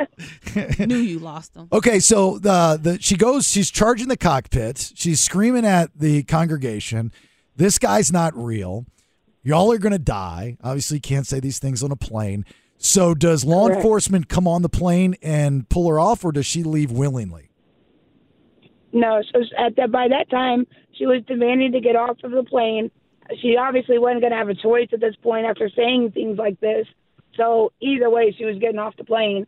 Knew 0.89 0.97
you 0.97 1.21
lost 1.21 1.55
them. 1.55 1.69
Okay, 1.73 2.01
so 2.01 2.39
the 2.39 2.79
the 2.83 2.99
she 3.01 3.17
goes, 3.17 3.49
she's 3.49 3.71
charging 3.71 4.09
the 4.09 4.17
cockpit. 4.17 4.93
She's 4.97 5.21
screaming 5.21 5.65
at 5.65 5.91
the 5.97 6.25
congregation. 6.25 7.13
This 7.57 7.79
guy's 7.79 8.11
not 8.11 8.37
real. 8.37 8.87
Y'all 9.45 9.71
are 9.71 9.79
gonna 9.79 9.99
die. 10.01 10.57
Obviously, 10.65 10.99
can't 10.99 11.27
say 11.29 11.39
these 11.39 11.61
things 11.61 11.83
on 11.83 11.93
a 11.93 11.97
plane. 11.97 12.45
So, 12.77 13.15
does 13.15 13.45
law 13.45 13.67
Correct. 13.67 13.77
enforcement 13.79 14.29
come 14.29 14.49
on 14.49 14.63
the 14.63 14.69
plane 14.69 15.15
and 15.23 15.69
pull 15.69 15.89
her 15.89 16.01
off, 16.01 16.25
or 16.25 16.33
does 16.33 16.47
she 16.47 16.65
leave 16.65 16.91
willingly? 16.91 17.51
No, 18.93 19.23
so 19.33 19.41
at 19.57 19.77
that 19.77 19.93
by 19.93 20.09
that 20.09 20.29
time 20.29 20.67
she 20.93 21.07
was 21.07 21.23
demanding 21.29 21.71
to 21.73 21.81
get 21.81 21.95
off 21.95 22.17
of 22.25 22.33
the 22.33 22.43
plane. 22.43 22.91
She 23.41 23.57
obviously 23.57 23.99
wasn't 23.99 24.21
going 24.21 24.33
to 24.33 24.39
have 24.39 24.49
a 24.49 24.55
choice 24.55 24.89
at 24.93 25.01
this 25.01 25.17
point 25.23 25.47
after 25.47 25.71
saying 25.71 26.13
things 26.13 26.39
like 26.39 26.61
this. 26.61 26.87
So 27.37 27.73
either 27.81 28.11
way, 28.11 28.35
she 28.37 28.45
was 28.45 28.59
getting 28.59 28.79
off 28.79 28.97
the 28.97 29.05
plane. 29.05 29.47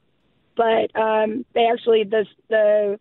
But 0.56 0.94
um, 0.96 1.44
they 1.54 1.66
actually 1.66 2.04
the 2.04 2.26
the 2.48 3.00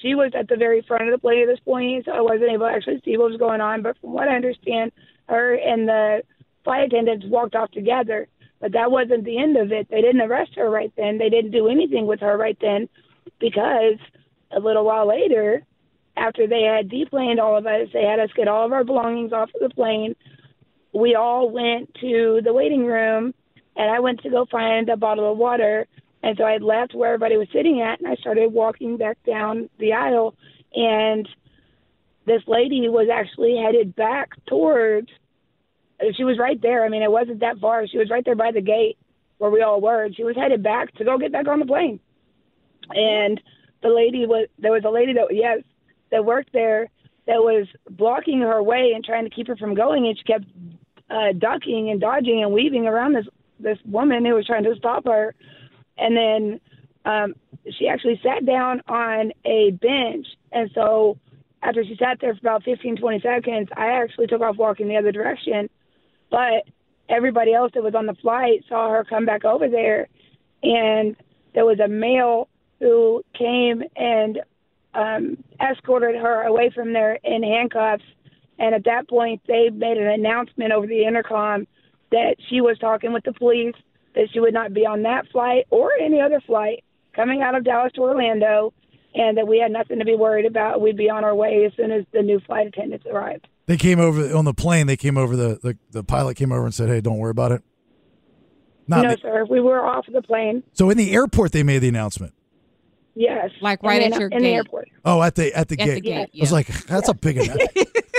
she 0.00 0.14
was 0.14 0.32
at 0.38 0.48
the 0.48 0.56
very 0.56 0.82
front 0.82 1.08
of 1.08 1.12
the 1.12 1.18
plane 1.18 1.42
at 1.42 1.46
this 1.46 1.60
point, 1.60 2.04
so 2.04 2.12
I 2.12 2.20
wasn't 2.20 2.50
able 2.50 2.66
to 2.66 2.72
actually 2.72 3.02
see 3.04 3.16
what 3.16 3.30
was 3.30 3.38
going 3.38 3.60
on. 3.60 3.82
But 3.82 3.98
from 4.00 4.12
what 4.12 4.28
I 4.28 4.36
understand, 4.36 4.92
her 5.28 5.54
and 5.54 5.88
the 5.88 6.22
flight 6.64 6.84
attendants 6.84 7.26
walked 7.26 7.54
off 7.54 7.70
together. 7.72 8.28
But 8.60 8.72
that 8.72 8.92
wasn't 8.92 9.24
the 9.24 9.38
end 9.38 9.56
of 9.56 9.72
it. 9.72 9.88
They 9.90 10.00
didn't 10.00 10.20
arrest 10.20 10.52
her 10.54 10.70
right 10.70 10.92
then. 10.96 11.18
They 11.18 11.28
didn't 11.28 11.50
do 11.50 11.66
anything 11.66 12.06
with 12.06 12.20
her 12.20 12.36
right 12.36 12.56
then 12.60 12.88
because 13.40 13.98
a 14.52 14.60
little 14.60 14.84
while 14.84 15.08
later, 15.08 15.64
after 16.22 16.46
they 16.46 16.62
had 16.62 16.88
deplaned 16.88 17.40
all 17.40 17.58
of 17.58 17.66
us, 17.66 17.88
they 17.92 18.04
had 18.04 18.20
us 18.20 18.30
get 18.36 18.46
all 18.46 18.64
of 18.64 18.72
our 18.72 18.84
belongings 18.84 19.32
off 19.32 19.50
of 19.54 19.68
the 19.68 19.74
plane. 19.74 20.14
We 20.94 21.16
all 21.16 21.50
went 21.50 21.92
to 22.00 22.40
the 22.44 22.52
waiting 22.52 22.86
room, 22.86 23.34
and 23.76 23.90
I 23.90 23.98
went 23.98 24.20
to 24.20 24.30
go 24.30 24.46
find 24.50 24.88
a 24.88 24.96
bottle 24.96 25.32
of 25.32 25.38
water. 25.38 25.86
And 26.22 26.36
so 26.38 26.44
I 26.44 26.58
left 26.58 26.94
where 26.94 27.14
everybody 27.14 27.36
was 27.36 27.48
sitting 27.52 27.80
at, 27.80 27.98
and 27.98 28.08
I 28.08 28.14
started 28.16 28.52
walking 28.52 28.96
back 28.96 29.18
down 29.26 29.68
the 29.80 29.94
aisle. 29.94 30.36
And 30.74 31.28
this 32.24 32.42
lady 32.46 32.88
was 32.88 33.08
actually 33.12 33.56
headed 33.56 33.96
back 33.96 34.30
towards. 34.46 35.08
She 36.16 36.22
was 36.22 36.38
right 36.38 36.60
there. 36.62 36.84
I 36.84 36.88
mean, 36.88 37.02
it 37.02 37.10
wasn't 37.10 37.40
that 37.40 37.58
far. 37.58 37.86
She 37.88 37.98
was 37.98 38.10
right 38.10 38.24
there 38.24 38.36
by 38.36 38.52
the 38.52 38.60
gate 38.60 38.96
where 39.38 39.50
we 39.50 39.62
all 39.62 39.80
were. 39.80 40.04
And 40.04 40.14
she 40.14 40.22
was 40.22 40.36
headed 40.36 40.62
back 40.62 40.94
to 40.94 41.04
go 41.04 41.18
get 41.18 41.32
back 41.32 41.48
on 41.48 41.58
the 41.58 41.66
plane. 41.66 41.98
And 42.90 43.40
the 43.82 43.88
lady 43.88 44.26
was 44.26 44.46
there 44.58 44.70
was 44.70 44.84
a 44.86 44.90
lady 44.90 45.14
that 45.14 45.26
yes 45.32 45.58
that 46.12 46.24
worked 46.24 46.52
there 46.52 46.88
that 47.26 47.38
was 47.38 47.66
blocking 47.90 48.40
her 48.40 48.62
way 48.62 48.92
and 48.94 49.04
trying 49.04 49.24
to 49.24 49.30
keep 49.30 49.48
her 49.48 49.56
from 49.56 49.74
going, 49.74 50.06
and 50.06 50.16
she 50.16 50.24
kept 50.24 50.44
uh, 51.10 51.32
ducking 51.36 51.90
and 51.90 52.00
dodging 52.00 52.42
and 52.42 52.52
weaving 52.52 52.86
around 52.86 53.14
this 53.14 53.26
this 53.58 53.78
woman 53.84 54.24
who 54.24 54.34
was 54.34 54.46
trying 54.46 54.64
to 54.64 54.74
stop 54.76 55.04
her. 55.06 55.34
And 55.96 56.16
then 56.16 56.60
um, 57.04 57.34
she 57.78 57.86
actually 57.86 58.20
sat 58.22 58.44
down 58.44 58.82
on 58.88 59.32
a 59.44 59.70
bench, 59.72 60.26
and 60.52 60.70
so 60.74 61.18
after 61.62 61.84
she 61.84 61.96
sat 61.96 62.18
there 62.20 62.34
for 62.34 62.40
about 62.40 62.64
15, 62.64 62.96
20 62.96 63.20
seconds, 63.20 63.68
I 63.76 63.86
actually 64.02 64.26
took 64.26 64.40
off 64.40 64.56
walking 64.56 64.88
the 64.88 64.96
other 64.96 65.12
direction. 65.12 65.70
But 66.30 66.64
everybody 67.08 67.54
else 67.54 67.70
that 67.74 67.84
was 67.84 67.94
on 67.94 68.06
the 68.06 68.14
flight 68.14 68.64
saw 68.68 68.90
her 68.90 69.04
come 69.04 69.26
back 69.26 69.44
over 69.44 69.68
there, 69.68 70.08
and 70.62 71.14
there 71.54 71.64
was 71.64 71.78
a 71.78 71.88
male 71.88 72.48
who 72.80 73.22
came 73.38 73.84
and 73.94 74.40
um, 74.94 75.41
escorted 75.72 76.16
her 76.16 76.42
away 76.42 76.70
from 76.74 76.92
there 76.92 77.18
in 77.24 77.42
handcuffs. 77.42 78.04
And 78.58 78.74
at 78.74 78.84
that 78.84 79.08
point, 79.08 79.40
they 79.46 79.70
made 79.70 79.96
an 79.96 80.08
announcement 80.08 80.72
over 80.72 80.86
the 80.86 81.04
intercom 81.04 81.66
that 82.10 82.36
she 82.48 82.60
was 82.60 82.78
talking 82.78 83.12
with 83.12 83.24
the 83.24 83.32
police, 83.32 83.74
that 84.14 84.28
she 84.32 84.40
would 84.40 84.54
not 84.54 84.72
be 84.74 84.86
on 84.86 85.02
that 85.02 85.26
flight 85.32 85.66
or 85.70 85.90
any 86.00 86.20
other 86.20 86.40
flight 86.46 86.84
coming 87.14 87.42
out 87.42 87.54
of 87.54 87.64
Dallas 87.64 87.92
to 87.94 88.02
Orlando, 88.02 88.72
and 89.14 89.36
that 89.36 89.46
we 89.46 89.58
had 89.58 89.72
nothing 89.72 89.98
to 89.98 90.04
be 90.04 90.14
worried 90.14 90.46
about. 90.46 90.80
We'd 90.80 90.96
be 90.96 91.10
on 91.10 91.24
our 91.24 91.34
way 91.34 91.64
as 91.66 91.72
soon 91.76 91.90
as 91.90 92.04
the 92.12 92.22
new 92.22 92.40
flight 92.40 92.66
attendants 92.66 93.06
arrived. 93.06 93.48
They 93.66 93.76
came 93.76 94.00
over 94.00 94.34
on 94.34 94.44
the 94.44 94.54
plane. 94.54 94.86
They 94.86 94.96
came 94.96 95.16
over. 95.16 95.36
The, 95.36 95.58
the, 95.62 95.78
the 95.90 96.04
pilot 96.04 96.36
came 96.36 96.52
over 96.52 96.64
and 96.64 96.74
said, 96.74 96.88
"Hey, 96.88 97.00
don't 97.00 97.18
worry 97.18 97.30
about 97.30 97.52
it." 97.52 97.62
Not 98.88 99.02
no, 99.02 99.10
the, 99.10 99.18
sir. 99.18 99.46
We 99.48 99.60
were 99.60 99.84
off 99.84 100.06
the 100.12 100.22
plane. 100.22 100.62
So 100.72 100.90
in 100.90 100.98
the 100.98 101.12
airport, 101.12 101.52
they 101.52 101.62
made 101.62 101.78
the 101.80 101.88
announcement. 101.88 102.34
Yes. 103.14 103.50
Like 103.60 103.82
right 103.82 104.02
at 104.02 104.18
your 104.18 104.28
in 104.28 104.38
gate. 104.38 104.40
the 104.42 104.54
airport. 104.54 104.88
Oh, 105.04 105.22
at 105.22 105.34
the 105.34 105.52
at 105.54 105.68
the 105.68 105.78
At 105.80 105.84
gate. 105.86 105.94
the 105.96 106.00
gate, 106.00 106.16
I 106.34 106.40
was 106.40 106.50
yeah. 106.50 106.54
like, 106.54 106.66
that's 106.86 107.08
a 107.08 107.14
big 107.14 107.36
enough. 107.38 107.58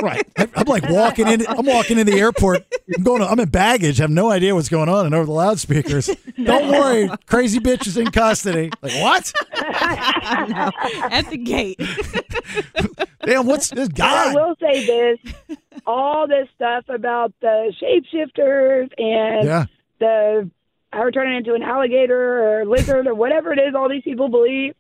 Right. 0.02 0.28
I- 0.38 0.50
I'm 0.56 0.66
like 0.66 0.90
walking 0.90 1.30
in. 1.30 1.48
I'm 1.48 1.66
walking 1.66 1.98
in 1.98 2.06
the 2.06 2.20
airport. 2.20 2.66
I'm 2.98 3.04
going. 3.04 3.22
To, 3.22 3.28
I'm 3.28 3.40
in 3.40 3.48
baggage. 3.48 4.00
Have 4.00 4.10
no 4.10 4.30
idea 4.32 4.54
what's 4.54 4.68
going 4.68 4.90
on, 4.90 5.06
and 5.06 5.16
over 5.16 5.26
the 5.26 5.32
loudspeakers. 5.32 6.10
Don't 6.44 6.68
worry, 6.70 7.10
crazy 7.26 7.60
bitch 7.60 7.88
is 7.88 7.96
in 7.96 8.12
custody. 8.12 8.70
Like 8.82 8.92
what? 9.02 9.32
No, 9.56 10.72
at 11.10 11.30
the 11.30 11.38
gate. 11.38 11.80
Damn, 13.26 13.46
what's 13.48 13.70
this 13.70 13.88
But 13.88 14.02
I 14.02 14.34
guy? 14.34 14.34
will 14.34 14.56
say 14.60 14.86
this: 14.86 15.58
all 15.88 16.28
this 16.28 16.50
stuff 16.56 16.84
about 16.90 17.34
the 17.40 17.72
shapeshifters 17.82 18.90
and 18.98 19.46
Yeah, 19.48 19.66
the 20.00 20.50
her 20.92 21.12
turning 21.12 21.38
into 21.38 21.54
an 21.54 21.64
alligator 21.64 22.44
or 22.62 22.66
lizard 22.66 23.08
or 23.08 23.16
whatever 23.16 23.54
it 23.54 23.60
is 23.60 23.74
all 23.74 23.88
these 23.90 24.04
people 24.04 24.28
believe. 24.28 24.76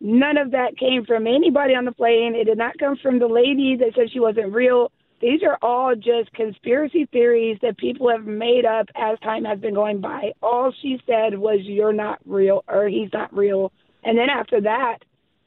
None 0.00 0.36
of 0.36 0.52
that 0.52 0.76
came 0.78 1.04
from 1.04 1.26
anybody 1.26 1.74
on 1.74 1.84
the 1.84 1.92
plane. 1.92 2.34
It 2.36 2.44
did 2.44 2.58
not 2.58 2.78
come 2.78 2.96
from 3.02 3.18
the 3.18 3.26
lady 3.26 3.76
that 3.76 3.94
said 3.96 4.12
she 4.12 4.20
wasn't 4.20 4.52
real. 4.52 4.92
These 5.20 5.42
are 5.42 5.58
all 5.60 5.96
just 5.96 6.32
conspiracy 6.32 7.06
theories 7.06 7.58
that 7.62 7.76
people 7.76 8.08
have 8.08 8.24
made 8.24 8.64
up 8.64 8.88
as 8.94 9.18
time 9.18 9.44
has 9.44 9.58
been 9.58 9.74
going 9.74 10.00
by. 10.00 10.32
All 10.40 10.72
she 10.80 11.00
said 11.06 11.36
was, 11.36 11.58
You're 11.62 11.92
not 11.92 12.20
real, 12.24 12.64
or 12.68 12.88
he's 12.88 13.12
not 13.12 13.36
real. 13.36 13.72
And 14.04 14.16
then 14.16 14.30
after 14.30 14.60
that, 14.60 14.98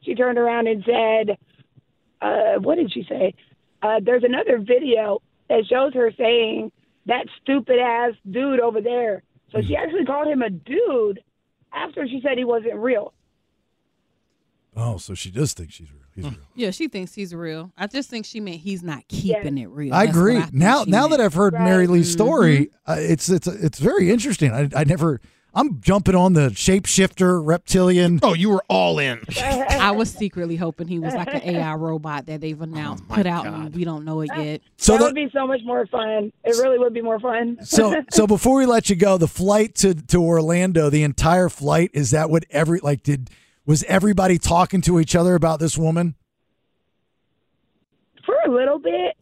she 0.02 0.14
turned 0.14 0.38
around 0.38 0.68
and 0.68 0.84
said, 0.84 1.38
uh, 2.22 2.60
What 2.60 2.76
did 2.76 2.92
she 2.92 3.06
say? 3.08 3.34
Uh, 3.82 4.02
there's 4.04 4.26
another 4.26 4.60
video 4.60 5.22
that 5.48 5.66
shows 5.70 5.94
her 5.94 6.12
saying, 6.18 6.74
That 7.06 7.28
stupid 7.42 7.80
ass 7.80 8.12
dude 8.30 8.60
over 8.60 8.82
there. 8.82 9.24
So 9.54 9.62
she 9.62 9.78
actually 9.78 10.06
called 10.06 10.28
him 10.28 10.42
a 10.42 10.50
dude 10.50 11.22
after 11.72 12.06
she 12.08 12.20
said 12.22 12.38
he 12.38 12.44
wasn't 12.44 12.76
real. 12.76 13.14
Oh, 14.82 14.98
so 14.98 15.14
she 15.14 15.30
does 15.32 15.54
think 15.54 15.72
she's 15.72 15.92
real. 15.92 16.02
He's 16.16 16.26
real. 16.26 16.34
Yeah, 16.56 16.72
she 16.72 16.88
thinks 16.88 17.14
he's 17.14 17.34
real. 17.34 17.72
I 17.78 17.88
just 17.88 18.10
think 18.10 18.26
she 18.26 18.40
meant 18.40 18.58
he's 18.58 18.84
not 18.84 19.08
keeping 19.08 19.58
it 19.58 19.70
real. 19.70 19.94
I 19.94 20.06
That's 20.06 20.18
what 20.18 20.22
agree. 20.22 20.40
think 20.42 20.54
now, 20.54 20.84
she 20.86 20.92
now 20.92 21.02
meant. 21.08 21.12
that 21.12 21.22
I've 21.22 21.34
heard 21.34 21.54
Right. 21.54 21.64
Mary 21.64 21.88
Lee's 21.88 22.12
story, 22.12 22.70
uh, 22.88 22.96
it's 22.98 23.30
it's 23.30 23.48
it's 23.48 23.80
very 23.80 24.10
interesting. 24.12 24.52
I, 24.52 24.70
I 24.76 24.84
never. 24.84 25.22
I'm 25.54 25.82
jumping 25.82 26.16
on 26.16 26.32
the 26.32 26.48
shapeshifter 26.52 27.42
reptilian. 27.46 28.22
Oh, 28.24 28.34
you 28.34 28.50
were 28.50 28.64
all 28.70 29.00
in. 29.00 29.20
I 29.42 29.92
was 29.92 30.10
secretly 30.10 30.56
hoping 30.56 30.88
he 30.88 30.98
was 30.98 31.14
like 31.14 31.28
an 31.34 31.42
AI 31.44 31.76
robot 31.76 32.26
that 32.28 32.40
they've 32.40 32.60
announced, 32.62 33.04
my 33.10 33.18
put 33.18 33.26
out, 33.26 33.44
God. 33.44 33.54
and 33.54 33.76
we 33.76 33.84
don't 33.84 34.06
know 34.06 34.22
it 34.22 34.30
yet. 34.38 34.62
So 34.78 34.94
that 34.94 35.00
the, 35.00 35.04
would 35.06 35.16
be 35.16 35.30
so 35.34 35.46
much 35.46 35.60
more 35.66 35.86
fun. 35.88 36.32
It 36.46 36.56
really 36.62 36.80
would 36.80 36.94
be 36.94 37.02
more 37.02 37.20
fun. 37.20 37.58
so 37.64 38.02
so 38.12 38.28
before 38.28 38.56
we 38.60 38.66
let 38.66 38.90
you 38.90 38.96
go, 38.96 39.18
the 39.18 39.28
flight 39.28 39.76
to 39.76 39.94
to 39.94 40.24
Orlando, 40.24 40.90
the 40.90 41.04
entire 41.04 41.50
flight 41.50 41.92
is 41.94 42.12
that 42.12 42.30
what 42.30 42.46
every 42.50 42.80
like 42.80 43.04
did 43.04 43.30
was 43.72 43.84
everybody 43.84 44.38
talking 44.38 44.82
to 44.82 45.00
each 45.00 45.16
other 45.16 45.34
about 45.34 45.62
this 45.62 45.78
woman? 45.78 46.14
for 48.26 48.36
a 48.46 48.52
little 48.54 48.78
bit. 48.80 49.16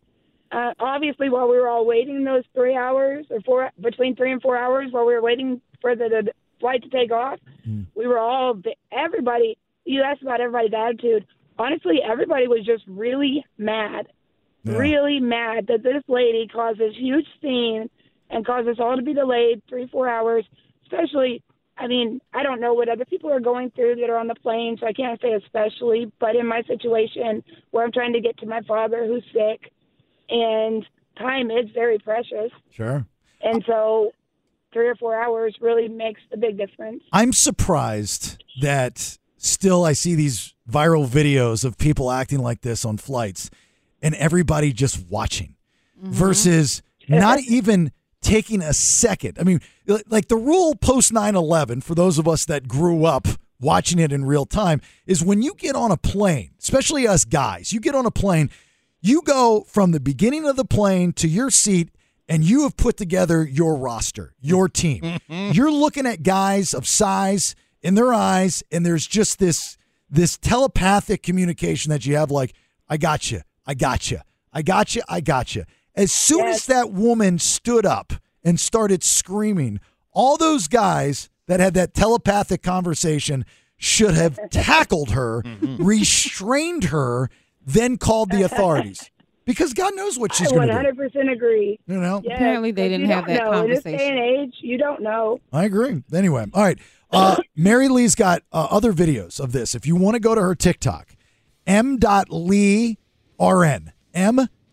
Uh, 0.52 0.74
obviously, 0.80 1.30
while 1.30 1.48
we 1.48 1.56
were 1.58 1.70
all 1.70 1.86
waiting 1.86 2.24
those 2.24 2.44
three 2.56 2.76
hours 2.76 3.28
or 3.30 3.40
four 3.42 3.70
between 3.80 4.16
three 4.16 4.32
and 4.32 4.42
four 4.42 4.58
hours 4.58 4.88
while 4.92 5.06
we 5.06 5.14
were 5.14 5.22
waiting 5.22 5.62
for 5.82 5.96
the, 5.96 6.10
the 6.10 6.34
flight 6.60 6.82
to 6.82 6.90
take 6.90 7.12
off, 7.12 7.40
we 7.94 8.08
were 8.08 8.18
all 8.18 8.60
everybody. 8.92 9.56
You 9.86 10.02
asked 10.02 10.24
about 10.24 10.42
everybody's 10.42 10.74
attitude. 10.74 11.28
Honestly, 11.60 12.00
everybody 12.04 12.48
was 12.48 12.66
just 12.66 12.84
really 12.88 13.46
mad, 13.60 14.08
Yeah. 14.64 14.78
really 14.78 15.20
mad 15.20 15.68
that 15.68 15.84
this 15.84 16.04
lady 16.08 16.48
caused 16.52 16.80
this 16.80 16.96
huge 16.98 17.28
scene 17.40 17.88
and 18.32 18.44
caused 18.46 18.68
us 18.68 18.78
all 18.80 18.96
to 18.96 19.04
be 19.04 19.14
delayed 19.14 19.62
three 19.70 19.88
four 19.88 20.10
hours. 20.10 20.44
Especially, 20.84 21.44
I 21.80 21.88
mean, 21.88 22.20
I 22.34 22.44
don't 22.44 22.60
know 22.60 22.74
what 22.74 22.90
other 22.90 23.06
people 23.06 23.32
are 23.32 23.40
going 23.40 23.72
through 23.72 23.96
that 23.96 24.10
are 24.10 24.18
on 24.18 24.28
the 24.28 24.36
plane, 24.36 24.78
so 24.80 24.86
I 24.86 24.94
can't 24.94 25.20
say 25.22 25.32
especially. 25.34 26.12
But 26.20 26.36
in 26.36 26.46
my 26.46 26.62
situation, 26.64 27.44
where 27.72 27.86
I'm 27.86 27.92
trying 27.92 28.14
to 28.14 28.20
get 28.20 28.38
to 28.40 28.46
my 28.46 28.62
father 28.68 29.06
who's 29.08 29.24
sick, 29.34 29.72
and 30.30 30.86
time 31.18 31.50
is 31.50 31.70
very 31.74 31.98
precious, 31.98 32.52
Sure. 32.72 33.06
and 33.42 33.64
so 33.66 34.12
three 34.74 34.88
or 34.88 34.96
four 34.96 35.20
hours 35.20 35.56
really 35.62 35.88
makes 35.88 36.22
a 36.34 36.38
big 36.38 36.58
difference. 36.58 37.02
I'm 37.12 37.34
surprised 37.34 38.44
that 38.62 39.18
still 39.38 39.86
I 39.86 39.94
see 39.94 40.16
these 40.16 40.54
viral 40.70 41.08
videos 41.08 41.64
of 41.66 41.78
people 41.78 42.12
acting 42.12 42.40
like 42.40 42.62
this 42.62 42.86
on 42.86 42.98
flights 42.98 43.50
and 44.02 44.14
everybody 44.16 44.74
just 44.74 45.10
watching 45.10 45.56
mm-hmm. 45.98 46.12
versus 46.12 46.82
not 47.08 47.40
even 47.40 47.92
taking 48.22 48.62
a 48.62 48.74
second. 48.74 49.38
I 49.40 49.44
mean, 49.44 49.62
like 50.08 50.28
the 50.28 50.36
rule 50.36 50.76
post 50.76 51.14
9 51.14 51.36
11, 51.36 51.82
for 51.82 51.96
those 51.96 52.18
of 52.18 52.28
us 52.28 52.46
that 52.46 52.68
grew 52.68 53.06
up 53.06 53.28
watching 53.60 54.00
it 54.00 54.12
in 54.12 54.26
real 54.26 54.46
time, 54.46 54.82
is 55.06 55.24
when 55.24 55.42
you 55.42 55.54
get 55.56 55.76
on 55.76 55.92
a 55.92 55.98
plane, 55.98 56.52
especially 56.60 57.08
us 57.08 57.26
guys, 57.26 57.74
you 57.74 57.80
get 57.80 57.96
on 57.96 58.06
a 58.06 58.12
plane, 58.12 58.50
you 59.02 59.22
go 59.22 59.66
from 59.68 59.92
the 59.92 60.00
beginning 60.00 60.46
of 60.46 60.56
the 60.56 60.66
plane 60.66 61.14
to 61.14 61.28
your 61.28 61.50
seat 61.50 61.90
and 62.30 62.44
you 62.44 62.64
have 62.64 62.78
put 62.78 62.96
together 62.96 63.44
your 63.44 63.76
roster, 63.76 64.34
your 64.40 64.70
team. 64.70 65.02
Mm-hmm. 65.02 65.52
You're 65.54 65.72
looking 65.72 66.06
at 66.06 66.22
guys 66.22 66.74
of 66.74 66.88
size 66.88 67.56
in 67.82 67.96
their 67.96 68.14
eyes, 68.14 68.64
and 68.72 68.86
there's 68.86 69.08
just 69.08 69.40
this 69.40 69.78
this 70.12 70.38
telepathic 70.38 71.22
communication 71.22 71.92
that 71.92 72.06
you 72.06 72.16
have 72.16 72.32
like, 72.32 72.54
I 72.88 72.98
got 72.98 73.32
you, 73.32 73.42
I 73.66 73.74
got 73.74 74.10
you, 74.10 74.20
I 74.52 74.62
got 74.62 74.96
you, 74.96 75.02
I 75.08 75.22
got 75.22 75.56
you. 75.56 75.66
As 76.00 76.14
soon 76.14 76.48
as 76.48 76.66
that 76.68 76.94
woman 76.94 77.40
stood 77.40 77.86
up 77.86 78.14
and 78.42 78.58
started 78.58 79.04
screaming, 79.04 79.82
all 80.14 80.38
those 80.38 80.70
guys 80.70 81.30
that 81.48 81.60
had 81.60 81.74
that 81.74 81.94
telepathic 81.94 82.64
conversation 82.64 83.44
should 83.76 84.14
have 84.14 84.40
tackled 84.50 85.12
her, 85.12 85.44
restrained 85.78 86.86
her, 86.86 87.30
then 87.66 87.98
called 87.98 88.32
the 88.32 88.42
authorities. 88.50 89.12
Because 89.44 89.74
God 89.74 89.94
knows 89.96 90.18
what 90.18 90.34
she's 90.34 90.50
I 90.54 90.56
going 90.56 90.70
to 90.70 90.94
do. 90.94 91.10
100% 91.10 91.34
agree. 91.34 91.78
You 91.86 92.00
know, 92.00 92.22
Yes, 92.24 92.38
Apparently 92.38 92.72
they 92.72 92.88
didn't 92.88 93.08
have 93.10 93.26
that 93.28 93.44
know. 93.44 93.64
In 93.64 93.70
this 93.70 93.84
day 93.84 93.92
conversation. 93.98 94.18
and 94.20 94.40
age, 94.48 94.54
you 94.62 94.78
don't 94.78 95.02
know. 95.02 95.42
I 95.52 95.66
agree. 95.66 96.02
Anyway, 96.14 96.46
all 96.54 96.64
right. 96.64 96.80
Uh, 97.12 97.36
Mary 97.58 97.90
Lee's 97.90 98.16
got 98.16 98.44
uh, 98.54 98.68
other 98.72 98.94
videos 98.94 99.38
of 99.38 99.52
this. 99.52 99.76
If 99.76 99.86
you 99.86 99.98
want 99.98 100.16
to 100.16 100.22
go 100.22 100.34
to 100.34 100.40
her 100.40 100.56
TikTok, 100.56 101.10
m.lee 101.68 103.00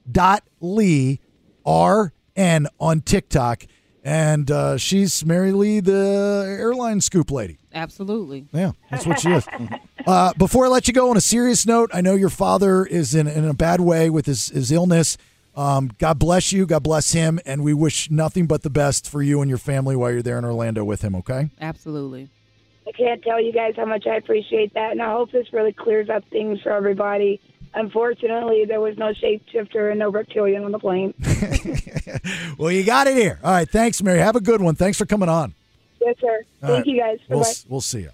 rn 0.07 0.41
m.lee 0.61 1.21
rn 1.67 2.67
on 2.79 3.01
TikTok, 3.01 3.65
and 4.05 4.51
uh, 4.51 4.77
she's 4.77 5.25
Mary 5.25 5.53
Lee, 5.53 5.81
the 5.81 6.45
airline 6.59 7.01
scoop 7.01 7.31
lady. 7.31 7.59
Absolutely. 7.73 8.47
Yeah, 8.53 8.73
that's 8.91 9.07
what 9.07 9.21
she 9.21 9.31
is. 9.31 9.47
Uh, 10.07 10.33
before 10.35 10.67
I 10.67 10.69
let 10.69 10.87
you 10.87 10.95
go, 10.95 11.11
on 11.11 11.17
a 11.17 11.21
serious 11.21 11.67
note, 11.67 11.91
I 11.93 12.01
know 12.01 12.15
your 12.15 12.31
father 12.31 12.87
is 12.87 13.13
in, 13.13 13.27
in 13.27 13.45
a 13.45 13.53
bad 13.53 13.81
way 13.81 14.09
with 14.09 14.27
his, 14.27 14.51
his 14.51 14.71
illness. 14.71 15.19
Um, 15.57 15.91
God 15.99 16.21
bless 16.21 16.53
you. 16.53 16.65
God 16.65 16.85
bless 16.85 17.13
him. 17.13 17.41
And 17.45 17.65
we 17.65 17.75
wish 17.75 18.09
nothing 18.09 18.47
but 18.47 18.63
the 18.63 18.71
best 18.71 19.11
for 19.11 19.21
you 19.21 19.41
and 19.41 19.49
your 19.49 19.59
family 19.59 19.97
while 19.97 20.13
you're 20.13 20.23
there 20.23 20.39
in 20.39 20.45
Orlando 20.45 20.85
with 20.85 21.03
him, 21.03 21.17
okay? 21.17 21.51
Absolutely. 21.61 22.31
I 22.87 22.93
can't 22.93 23.21
tell 23.23 23.43
you 23.43 23.53
guys 23.53 23.75
how 23.77 23.85
much 23.85 24.07
I 24.07 24.15
appreciate 24.15 24.75
that, 24.75 24.93
and 24.93 25.03
I 25.03 25.11
hope 25.11 25.33
this 25.33 25.53
really 25.53 25.73
clears 25.73 26.09
up 26.09 26.23
things 26.31 26.61
for 26.63 26.71
everybody. 26.71 27.41
Unfortunately, 27.77 28.65
there 28.67 28.81
was 28.81 28.97
no 28.99 29.13
shapeshifter 29.13 29.91
and 29.91 29.99
no 30.01 30.11
reptilian 30.11 30.65
on 30.65 30.73
the 30.73 30.79
plane. 30.79 31.15
Well, 32.59 32.73
you 32.73 32.85
got 32.85 33.07
it 33.07 33.17
here. 33.17 33.39
All 33.45 33.53
right. 33.53 33.69
Thanks, 33.69 34.03
Mary. 34.03 34.19
Have 34.19 34.35
a 34.35 34.41
good 34.41 34.63
one. 34.63 34.75
Thanks 34.75 34.97
for 34.99 35.05
coming 35.05 35.29
on. 35.29 35.55
yes, 36.01 36.17
sir. 36.21 36.43
All 36.63 36.69
Thank 36.69 36.79
right. 36.79 36.87
you 36.87 36.99
guys. 36.99 37.19
We'll, 37.29 37.45
we'll 37.69 37.81
see 37.83 38.01
you. 38.01 38.11